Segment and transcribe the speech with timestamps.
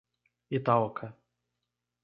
[0.57, 1.07] Itaoca